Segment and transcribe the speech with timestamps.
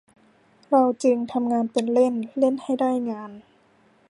[0.69, 3.31] เราจึงทำงานเป็นเล่น เล่นให้ได้งาน